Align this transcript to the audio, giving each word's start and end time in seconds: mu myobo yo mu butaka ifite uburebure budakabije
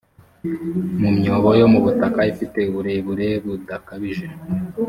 mu 1.01 1.09
myobo 1.17 1.49
yo 1.59 1.67
mu 1.73 1.79
butaka 1.85 2.21
ifite 2.31 2.59
uburebure 2.69 3.27
budakabije 3.45 4.25